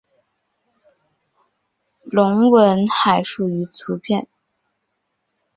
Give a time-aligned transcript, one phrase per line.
[2.05, 4.27] 隆吻海蠋鱼的图片